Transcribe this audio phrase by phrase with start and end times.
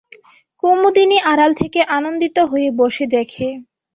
[0.63, 3.47] কুমুদিনী আড়াল থেকে আনন্দিত হয়ে বসে দেখে।